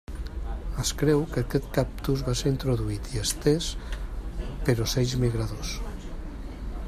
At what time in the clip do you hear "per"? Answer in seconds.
4.65-4.77